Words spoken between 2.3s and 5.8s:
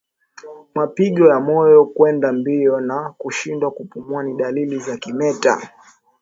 mbio na kushindwa kupumua ni dalili za kimeta